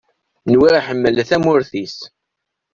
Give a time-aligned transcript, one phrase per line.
[0.51, 1.97] Nwiɣ iḥemmel tamurt-is.